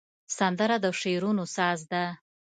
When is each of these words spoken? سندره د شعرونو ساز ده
سندره 0.37 0.77
د 0.83 0.85
شعرونو 1.01 1.43
ساز 1.55 1.79
ده 1.91 2.03